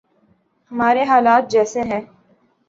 ہمارے 0.71 1.03
حالات 1.03 1.43
جیسے 1.51 1.81
ہیں۔ 1.81 2.01